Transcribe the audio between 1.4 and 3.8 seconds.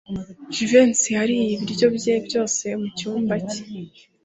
ibiryo bye byose mucyumba cye.